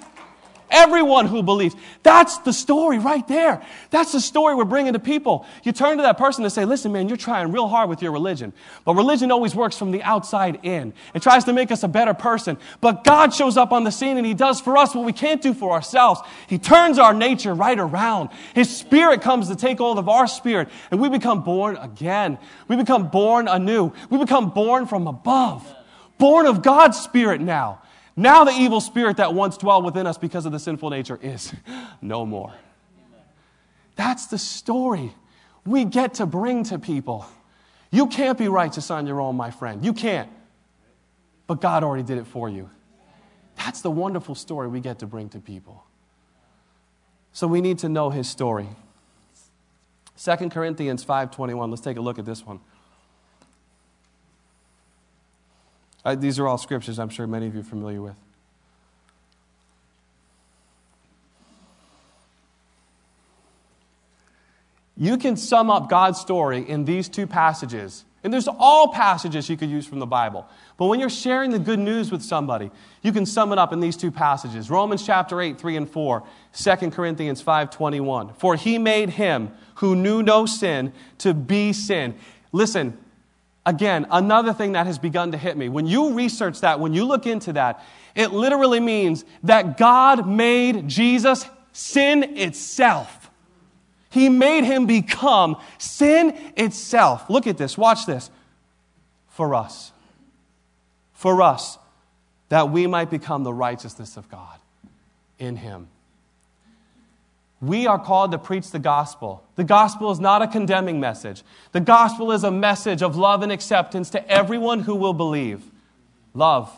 [0.71, 1.75] Everyone who believes.
[2.01, 3.61] That's the story right there.
[3.89, 5.45] That's the story we're bringing to people.
[5.63, 8.13] You turn to that person and say, listen, man, you're trying real hard with your
[8.13, 8.53] religion.
[8.85, 10.93] But religion always works from the outside in.
[11.13, 12.57] It tries to make us a better person.
[12.79, 15.41] But God shows up on the scene and He does for us what we can't
[15.41, 16.21] do for ourselves.
[16.47, 18.29] He turns our nature right around.
[18.55, 22.37] His Spirit comes to take hold of our spirit and we become born again.
[22.69, 23.91] We become born anew.
[24.09, 25.67] We become born from above.
[26.17, 27.81] Born of God's Spirit now.
[28.15, 31.53] Now, the evil spirit that once dwelled within us because of the sinful nature is
[32.01, 32.53] no more.
[33.95, 35.13] That's the story
[35.65, 37.25] we get to bring to people.
[37.91, 39.83] You can't be righteous on your own, my friend.
[39.83, 40.29] You can't.
[41.47, 42.69] But God already did it for you.
[43.57, 45.83] That's the wonderful story we get to bring to people.
[47.33, 48.67] So we need to know his story.
[50.17, 51.69] 2 Corinthians 5:21.
[51.69, 52.59] Let's take a look at this one.
[56.03, 58.15] Uh, these are all scriptures I'm sure many of you are familiar with.
[64.97, 68.05] You can sum up God's story in these two passages.
[68.23, 70.45] And there's all passages you could use from the Bible.
[70.77, 72.69] But when you're sharing the good news with somebody,
[73.01, 74.69] you can sum it up in these two passages.
[74.69, 78.33] Romans chapter 8, 3 and 4, 2 Corinthians 5, 21.
[78.35, 82.13] For he made him who knew no sin to be sin.
[82.51, 82.95] Listen,
[83.65, 85.69] Again, another thing that has begun to hit me.
[85.69, 87.83] When you research that, when you look into that,
[88.15, 93.29] it literally means that God made Jesus sin itself.
[94.09, 97.29] He made him become sin itself.
[97.29, 98.29] Look at this, watch this.
[99.29, 99.91] For us.
[101.13, 101.77] For us,
[102.49, 104.59] that we might become the righteousness of God
[105.37, 105.87] in him.
[107.61, 109.43] We are called to preach the gospel.
[109.55, 111.43] The gospel is not a condemning message.
[111.71, 115.63] The gospel is a message of love and acceptance to everyone who will believe.
[116.33, 116.75] Love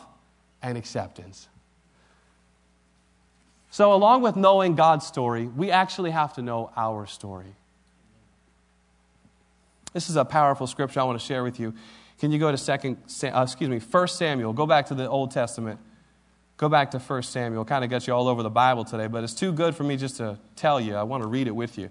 [0.62, 1.48] and acceptance.
[3.70, 7.56] So, along with knowing God's story, we actually have to know our story.
[9.94, 11.74] This is a powerful scripture I want to share with you.
[12.18, 14.52] Can you go to second, uh, excuse me, 1 Samuel?
[14.52, 15.80] Go back to the Old Testament.
[16.56, 17.64] Go back to 1 Samuel.
[17.64, 19.96] Kind of got you all over the Bible today, but it's too good for me
[19.96, 20.94] just to tell you.
[20.94, 21.90] I want to read it with you.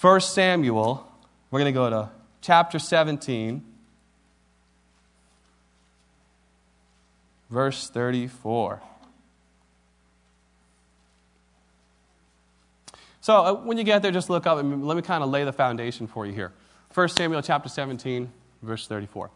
[0.00, 1.10] 1 Samuel,
[1.50, 3.64] we're going to go to chapter 17,
[7.50, 8.80] verse 34.
[13.20, 15.44] So uh, when you get there, just look up and let me kind of lay
[15.44, 16.52] the foundation for you here.
[16.94, 18.30] 1 Samuel chapter 17,
[18.62, 19.30] verse 34.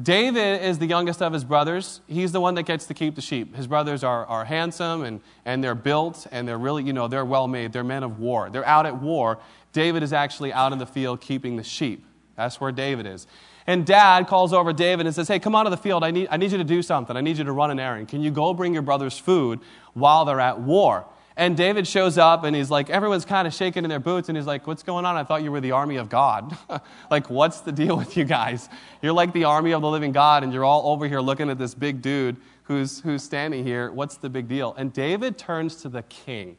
[0.00, 2.00] David is the youngest of his brothers.
[2.06, 3.56] He's the one that gets to keep the sheep.
[3.56, 7.24] His brothers are, are handsome and, and they're built and they're really, you know, they're
[7.24, 7.72] well made.
[7.72, 8.48] They're men of war.
[8.48, 9.40] They're out at war.
[9.72, 12.04] David is actually out in the field keeping the sheep.
[12.36, 13.26] That's where David is.
[13.66, 16.04] And dad calls over David and says, Hey, come out of the field.
[16.04, 17.16] I need, I need you to do something.
[17.16, 18.08] I need you to run an errand.
[18.08, 19.58] Can you go bring your brothers food
[19.94, 21.06] while they're at war?
[21.38, 24.28] And David shows up and he's like, everyone's kind of shaking in their boots.
[24.28, 25.16] And he's like, What's going on?
[25.16, 26.58] I thought you were the army of God.
[27.10, 28.68] like, what's the deal with you guys?
[29.00, 31.56] You're like the army of the living God, and you're all over here looking at
[31.56, 33.92] this big dude who's, who's standing here.
[33.92, 34.74] What's the big deal?
[34.76, 36.58] And David turns to the king.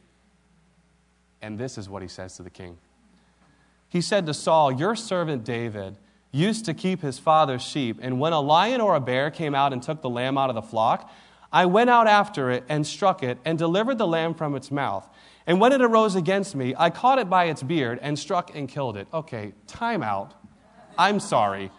[1.42, 2.78] And this is what he says to the king
[3.90, 5.98] He said to Saul, Your servant David
[6.32, 9.74] used to keep his father's sheep, and when a lion or a bear came out
[9.74, 11.12] and took the lamb out of the flock,
[11.52, 15.08] I went out after it and struck it and delivered the lamb from its mouth.
[15.48, 18.70] And when it arose against me, I caught it by its beard and struck and
[18.70, 19.08] killed it.
[19.14, 20.34] Okay, time out.
[20.98, 21.72] I'm sorry.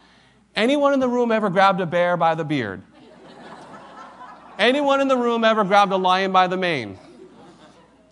[0.56, 2.82] Anyone in the room ever grabbed a bear by the beard?
[4.58, 6.98] Anyone in the room ever grabbed a lion by the mane?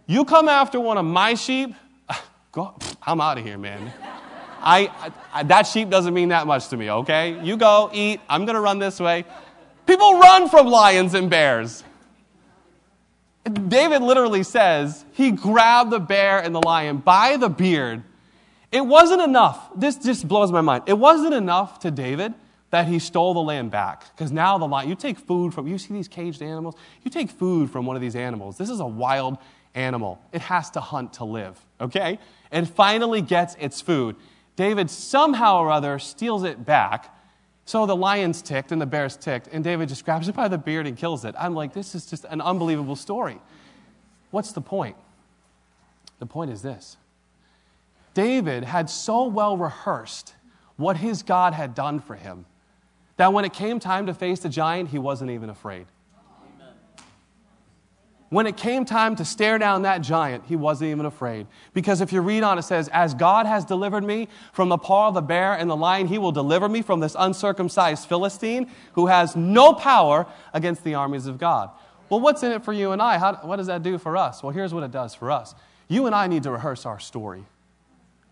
[0.07, 1.75] You come after one of my sheep,
[2.53, 3.93] go, I'm out of here, man.
[4.61, 7.39] I, I, that sheep doesn't mean that much to me, okay?
[7.43, 8.21] You go, eat.
[8.29, 9.25] I'm to run this way.
[9.89, 11.83] People run from lions and bears.
[13.45, 18.03] David literally says he grabbed the bear and the lion by the beard.
[18.71, 19.71] It wasn't enough.
[19.75, 20.85] This just blows my mind.
[20.87, 22.35] It wasn't enough to David
[22.69, 24.15] that he stole the lamb back.
[24.15, 26.75] Because now the lion, you take food from, you see these caged animals?
[27.03, 28.59] You take food from one of these animals.
[28.59, 29.39] This is a wild
[29.75, 30.21] animal.
[30.33, 32.19] It has to hunt to live, okay?
[32.53, 34.17] And finally gets its food.
[34.55, 37.15] David somehow or other steals it back
[37.69, 40.57] so the lion's ticked and the bear's ticked, and David just grabs it by the
[40.57, 41.35] beard and kills it.
[41.39, 43.39] I'm like, this is just an unbelievable story.
[44.31, 44.97] What's the point?
[46.19, 46.97] The point is this
[48.15, 50.33] David had so well rehearsed
[50.79, 52.47] what his God had done for him
[53.19, 55.85] that when it came time to face the giant, he wasn't even afraid.
[58.31, 61.47] When it came time to stare down that giant, he wasn't even afraid.
[61.73, 65.09] Because if you read on, it says, As God has delivered me from the paw
[65.09, 69.07] of the bear and the lion, he will deliver me from this uncircumcised Philistine who
[69.07, 71.71] has no power against the armies of God.
[72.11, 73.19] Well, what's in it for you and I?
[73.19, 74.43] How, what does that do for us?
[74.43, 75.55] Well, here's what it does for us.
[75.89, 77.47] You and I need to rehearse our story.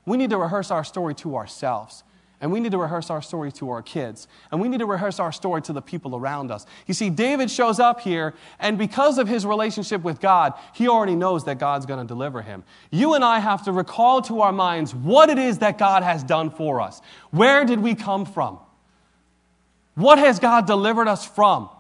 [0.05, 2.05] We need to rehearse our story to ourselves.
[2.41, 4.29] And we need to rehearse our story to our kids.
[4.51, 6.67] And we need to rehearse our story to the people around us.
[6.87, 11.15] You see, David shows up here, and because of his relationship with God, he already
[11.15, 12.63] knows that God's going to deliver him.
[12.91, 16.23] You and I have to recall to our minds what it is that God has
[16.23, 17.01] done for us.
[17.31, 18.59] Where did we come from?
[19.95, 21.71] What has God delivered us from?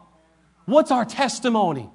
[0.65, 1.91] What's our testimony?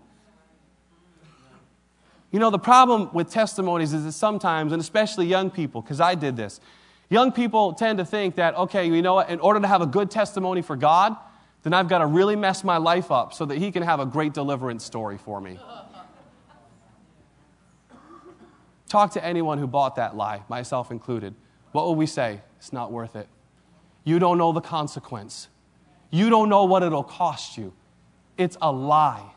[2.31, 6.13] You know, the problem with testimonies is that sometimes, and especially young people, because I
[6.15, 6.61] did this,
[7.11, 9.85] Young people tend to think that, okay, you know what, in order to have a
[9.85, 11.17] good testimony for God,
[11.61, 14.05] then I've got to really mess my life up so that He can have a
[14.05, 15.59] great deliverance story for me.
[18.87, 21.35] Talk to anyone who bought that lie, myself included.
[21.73, 22.39] What will we say?
[22.59, 23.27] It's not worth it.
[24.05, 25.49] You don't know the consequence.
[26.11, 27.73] You don't know what it'll cost you.
[28.37, 29.33] It's a lie.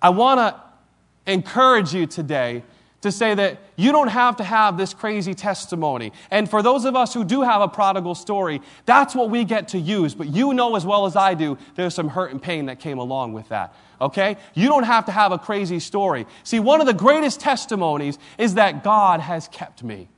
[0.00, 2.62] I want to encourage you today
[3.06, 6.12] to say that you don't have to have this crazy testimony.
[6.30, 9.68] And for those of us who do have a prodigal story, that's what we get
[9.68, 10.14] to use.
[10.14, 12.98] But you know as well as I do, there's some hurt and pain that came
[12.98, 13.74] along with that.
[14.00, 14.36] Okay?
[14.54, 16.26] You don't have to have a crazy story.
[16.44, 20.08] See, one of the greatest testimonies is that God has kept me.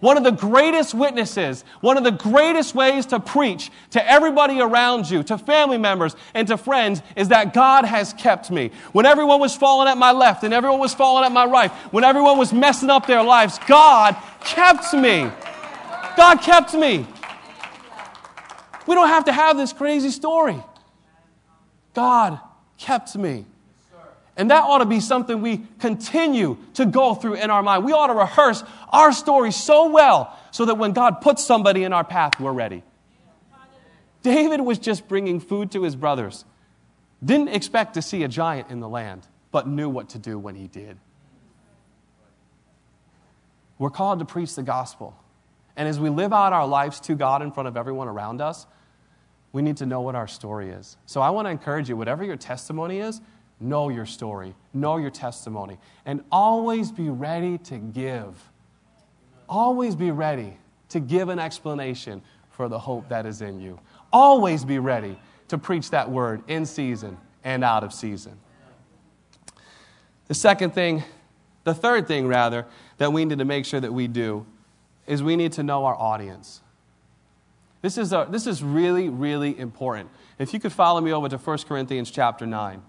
[0.00, 5.10] One of the greatest witnesses, one of the greatest ways to preach to everybody around
[5.10, 8.70] you, to family members and to friends, is that God has kept me.
[8.92, 12.04] When everyone was falling at my left and everyone was falling at my right, when
[12.04, 15.30] everyone was messing up their lives, God kept me.
[16.16, 17.06] God kept me.
[18.86, 20.62] We don't have to have this crazy story.
[21.92, 22.38] God
[22.78, 23.46] kept me.
[24.38, 27.84] And that ought to be something we continue to go through in our mind.
[27.84, 31.92] We ought to rehearse our story so well so that when God puts somebody in
[31.92, 32.84] our path, we're ready.
[34.22, 36.44] David was just bringing food to his brothers.
[37.22, 40.54] Didn't expect to see a giant in the land, but knew what to do when
[40.54, 40.96] he did.
[43.76, 45.16] We're called to preach the gospel.
[45.76, 48.66] And as we live out our lives to God in front of everyone around us,
[49.52, 50.96] we need to know what our story is.
[51.06, 53.20] So I want to encourage you, whatever your testimony is,
[53.60, 58.50] know your story, know your testimony, and always be ready to give.
[59.48, 60.56] Always be ready
[60.90, 63.78] to give an explanation for the hope that is in you.
[64.12, 68.38] Always be ready to preach that word in season and out of season.
[70.26, 71.02] The second thing,
[71.64, 72.66] the third thing rather,
[72.98, 74.46] that we need to make sure that we do
[75.06, 76.60] is we need to know our audience.
[77.80, 80.10] This is, a, this is really, really important.
[80.38, 82.82] If you could follow me over to 1 Corinthians chapter 9.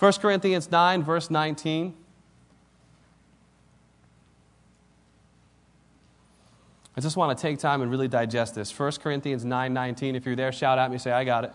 [0.00, 1.94] 1 Corinthians 9, verse 19.
[6.96, 8.76] I just want to take time and really digest this.
[8.76, 10.16] 1 Corinthians 9 19.
[10.16, 11.52] If you're there, shout at me, say, I got it.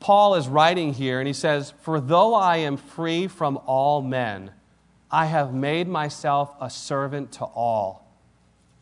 [0.00, 4.50] Paul is writing here, and he says, For though I am free from all men,
[5.10, 8.06] I have made myself a servant to all,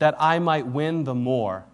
[0.01, 1.65] that I might win the more.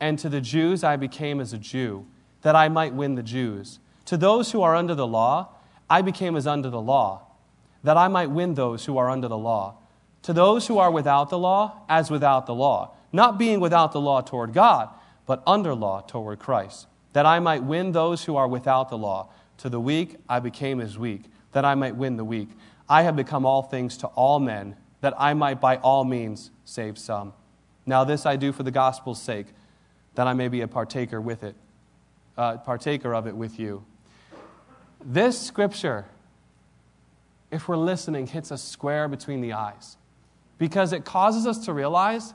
[0.00, 2.04] And to the Jews I became as a Jew,
[2.42, 3.78] that I might win the Jews.
[4.06, 5.53] To those who are under the law,
[5.88, 7.26] I became as under the law,
[7.82, 9.76] that I might win those who are under the law.
[10.22, 14.00] To those who are without the law, as without the law, not being without the
[14.00, 14.88] law toward God,
[15.26, 19.28] but under law toward Christ, that I might win those who are without the law.
[19.58, 22.48] To the weak I became as weak, that I might win the weak.
[22.88, 26.98] I have become all things to all men, that I might by all means save
[26.98, 27.32] some.
[27.86, 29.46] Now this I do for the gospel's sake,
[30.14, 31.54] that I may be a partaker with it,
[32.36, 33.84] uh, partaker of it with you.
[35.04, 36.06] This scripture,
[37.50, 39.98] if we're listening, hits us square between the eyes
[40.58, 42.32] because it causes us to realize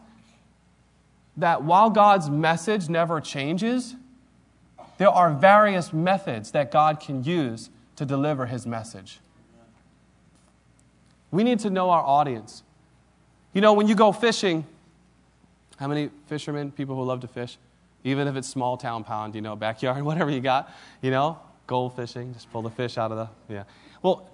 [1.36, 3.96] that while God's message never changes,
[4.98, 9.20] there are various methods that God can use to deliver his message.
[11.32, 12.64] We need to know our audience.
[13.54, 14.66] You know, when you go fishing,
[15.78, 17.58] how many fishermen, people who love to fish,
[18.04, 21.40] even if it's small town pond, you know, backyard, whatever you got, you know,
[21.70, 23.64] gold fishing, just pull the fish out of the, yeah.
[24.02, 24.28] Well,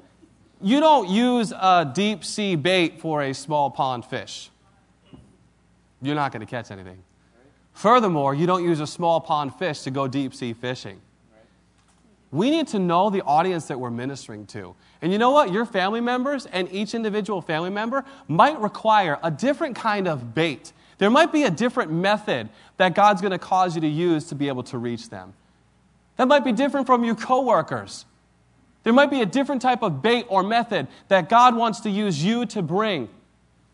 [0.62, 4.50] you don't use a deep sea bait for a small pond fish.
[6.02, 7.04] You're not going to catch anything.
[7.74, 11.02] Furthermore, you don't use a small pond fish to go deep sea fishing.
[12.32, 14.74] We need to know the audience that we're ministering to.
[15.02, 15.52] And you know what?
[15.52, 20.72] Your family members and each individual family member might require a different kind of bait.
[21.00, 24.36] There might be a different method that God's going to cause you to use to
[24.36, 25.34] be able to reach them.
[26.18, 28.06] That might be different from your coworkers.
[28.84, 32.24] There might be a different type of bait or method that God wants to use
[32.24, 33.10] you to bring,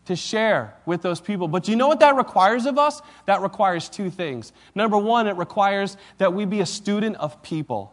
[0.06, 1.48] to share with those people.
[1.48, 3.02] But you know what that requires of us?
[3.26, 4.52] That requires two things.
[4.74, 7.92] Number one, it requires that we be a student of people.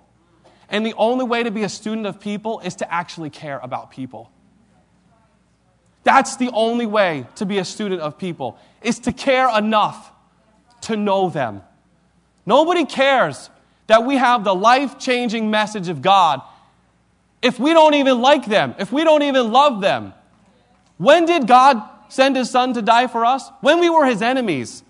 [0.70, 3.92] And the only way to be a student of people is to actually care about
[3.92, 4.32] people.
[6.04, 10.14] That's the only way to be a student of people, is to care enough
[10.82, 11.62] to know them.
[12.46, 13.50] Nobody cares
[13.90, 16.42] that we have the life changing message of God
[17.42, 20.14] if we don't even like them, if we don't even love them?
[20.98, 23.50] When did God send his son to die for us?
[23.62, 24.84] When we were his enemies.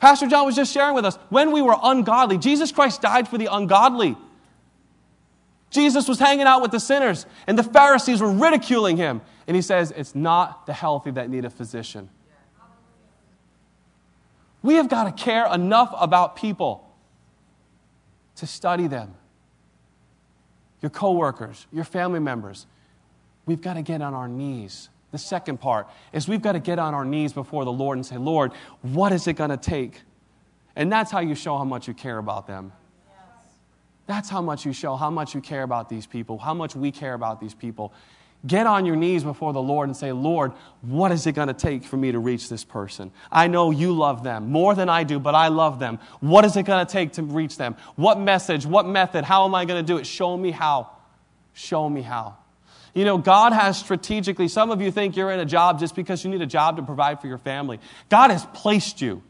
[0.00, 2.38] Pastor John was just sharing with us when we were ungodly.
[2.38, 4.16] Jesus Christ died for the ungodly.
[5.70, 9.20] Jesus was hanging out with the sinners, and the Pharisees were ridiculing him.
[9.46, 12.08] And he says, It's not the healthy that need a physician.
[14.62, 16.87] We have got to care enough about people
[18.38, 19.14] to study them.
[20.80, 22.66] Your coworkers, your family members.
[23.46, 24.88] We've got to get on our knees.
[25.10, 28.06] The second part is we've got to get on our knees before the Lord and
[28.06, 30.02] say, Lord, what is it going to take?
[30.76, 32.72] And that's how you show how much you care about them.
[34.06, 36.90] That's how much you show how much you care about these people, how much we
[36.90, 37.92] care about these people.
[38.46, 41.54] Get on your knees before the Lord and say, Lord, what is it going to
[41.54, 43.10] take for me to reach this person?
[43.32, 45.98] I know you love them more than I do, but I love them.
[46.20, 47.76] What is it going to take to reach them?
[47.96, 48.64] What message?
[48.64, 49.24] What method?
[49.24, 50.06] How am I going to do it?
[50.06, 50.90] Show me how.
[51.52, 52.36] Show me how.
[52.94, 56.24] You know, God has strategically, some of you think you're in a job just because
[56.24, 57.80] you need a job to provide for your family.
[58.08, 59.22] God has placed you.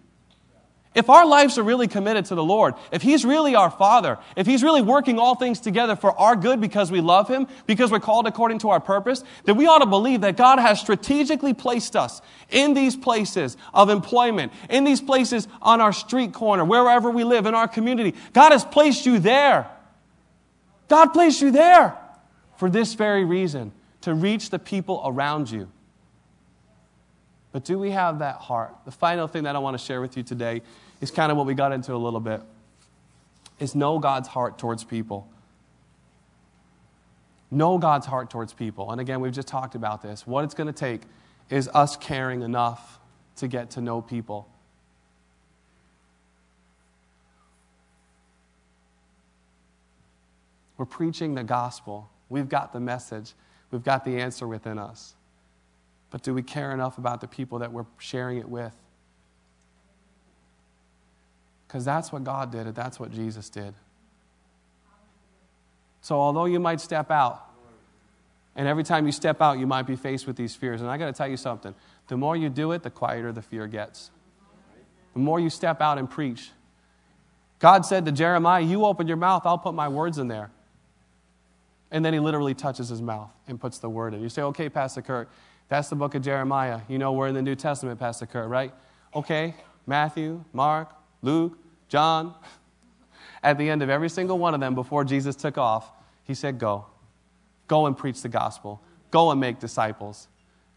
[0.99, 4.49] If our lives are really committed to the Lord, if He's really our Father, if
[4.49, 8.01] He's really working all things together for our good because we love Him, because we're
[8.01, 11.94] called according to our purpose, then we ought to believe that God has strategically placed
[11.94, 12.20] us
[12.51, 17.46] in these places of employment, in these places on our street corner, wherever we live,
[17.46, 18.18] in our community.
[18.32, 19.70] God has placed you there.
[20.88, 21.96] God placed you there
[22.57, 23.70] for this very reason
[24.01, 25.70] to reach the people around you.
[27.53, 28.74] But do we have that heart?
[28.84, 30.62] The final thing that I want to share with you today
[31.01, 32.42] is kind of what we got into a little bit
[33.59, 35.28] is know God's heart towards people.
[37.51, 38.90] Know God's heart towards people.
[38.90, 40.26] And again, we've just talked about this.
[40.26, 41.03] What it's going to take
[41.51, 42.99] is us caring enough
[43.36, 44.49] to get to know people.
[50.76, 52.09] We're preaching the gospel.
[52.28, 53.32] We've got the message.
[53.70, 55.14] We've got the answer within us.
[56.11, 58.74] But do we care enough about the people that we're sharing it with?
[61.69, 63.75] Because that's what God did, and that's what Jesus did.
[66.01, 67.45] So, although you might step out,
[68.57, 70.81] and every time you step out, you might be faced with these fears.
[70.81, 71.75] And I got to tell you something
[72.09, 74.11] the more you do it, the quieter the fear gets.
[75.12, 76.51] The more you step out and preach.
[77.59, 80.51] God said to Jeremiah, You open your mouth, I'll put my words in there.
[81.91, 84.23] And then he literally touches his mouth and puts the word in.
[84.23, 85.29] You say, Okay, Pastor Kurt,
[85.69, 86.81] that's the book of Jeremiah.
[86.89, 88.73] You know, we're in the New Testament, Pastor Kurt, right?
[89.14, 89.55] Okay,
[89.87, 90.91] Matthew, Mark,
[91.23, 91.59] Luke,
[91.89, 92.35] John.
[93.43, 95.91] At the end of every single one of them, before Jesus took off,
[96.25, 96.87] he said, Go.
[97.69, 98.81] Go and preach the gospel.
[99.11, 100.29] Go and make disciples.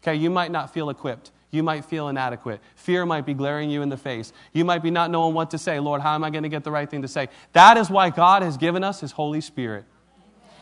[0.02, 1.30] Okay, you might not feel equipped.
[1.50, 2.60] You might feel inadequate.
[2.76, 4.32] Fear might be glaring you in the face.
[4.52, 5.78] You might be not knowing what to say.
[5.80, 7.28] Lord, how am I going to get the right thing to say?
[7.52, 9.84] That is why God has given us His Holy Spirit.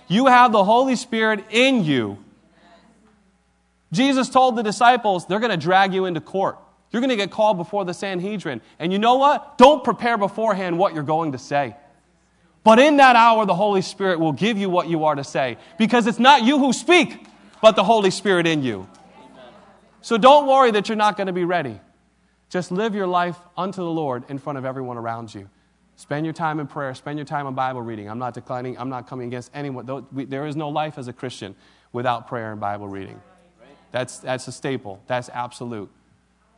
[0.09, 2.18] You have the Holy Spirit in you.
[3.93, 6.59] Jesus told the disciples, they're going to drag you into court.
[6.91, 8.61] You're going to get called before the Sanhedrin.
[8.78, 9.59] And you know what?
[9.59, 11.76] Don't prepare beforehand what you're going to say.
[12.62, 15.57] But in that hour, the Holy Spirit will give you what you are to say
[15.78, 17.26] because it's not you who speak,
[17.62, 18.88] but the Holy Spirit in you.
[20.03, 21.80] So don't worry that you're not going to be ready.
[22.49, 25.49] Just live your life unto the Lord in front of everyone around you.
[25.97, 28.09] Spend your time in prayer, spend your time in Bible reading.
[28.09, 30.07] I'm not declining, I'm not coming against anyone.
[30.12, 31.55] There is no life as a Christian
[31.93, 33.20] without prayer and Bible reading.
[33.93, 35.91] That's, that's a staple, that's absolute.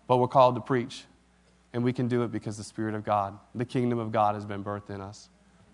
[0.07, 1.05] But we're called to preach,
[1.73, 4.45] and we can do it because the Spirit of God, the kingdom of God, has
[4.45, 5.29] been birthed in us.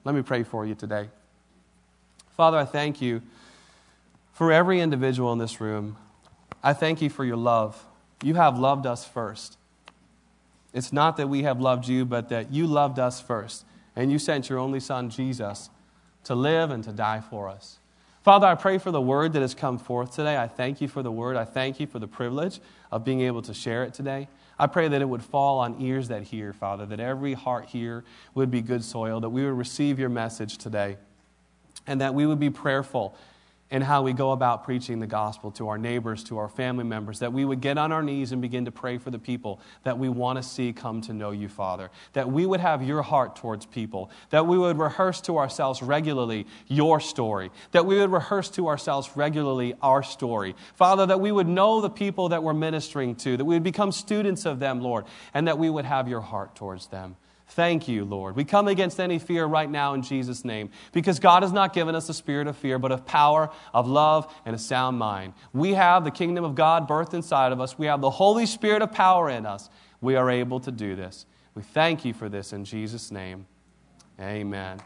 [0.04, 1.08] Let me pray for you today.
[2.36, 3.22] Father, I thank you
[4.32, 5.96] for every individual in this room.
[6.62, 7.84] I thank you for your love.
[8.22, 9.58] You have loved us first.
[10.72, 13.64] It's not that we have loved you, but that you loved us first.
[13.96, 15.70] And you sent your only Son, Jesus,
[16.24, 17.78] to live and to die for us.
[18.22, 20.36] Father, I pray for the word that has come forth today.
[20.36, 21.36] I thank you for the word.
[21.36, 22.60] I thank you for the privilege
[22.90, 24.28] of being able to share it today.
[24.58, 28.04] I pray that it would fall on ears that hear, Father, that every heart here
[28.34, 30.96] would be good soil, that we would receive your message today,
[31.86, 33.16] and that we would be prayerful
[33.70, 37.18] in how we go about preaching the gospel to our neighbors, to our family members,
[37.18, 39.98] that we would get on our knees and begin to pray for the people that
[39.98, 41.90] we want to see come to know you, Father.
[42.14, 46.46] That we would have your heart towards people, that we would rehearse to ourselves regularly
[46.66, 50.56] your story, that we would rehearse to ourselves regularly our story.
[50.74, 53.92] Father, that we would know the people that we're ministering to, that we would become
[53.92, 55.04] students of them, Lord,
[55.34, 57.16] and that we would have your heart towards them.
[57.50, 58.36] Thank you, Lord.
[58.36, 61.94] We come against any fear right now in Jesus' name because God has not given
[61.94, 65.32] us a spirit of fear, but of power, of love, and a sound mind.
[65.52, 68.82] We have the kingdom of God birthed inside of us, we have the Holy Spirit
[68.82, 69.70] of power in us.
[70.00, 71.26] We are able to do this.
[71.54, 73.46] We thank you for this in Jesus' name.
[74.20, 74.78] Amen.